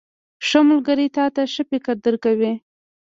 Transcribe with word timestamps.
•ښه 0.47 0.59
ملګری 0.69 1.07
تا 1.15 1.25
ته 1.35 1.41
ښه 1.53 1.63
فکر 1.69 1.95
درکوي. 2.05 2.53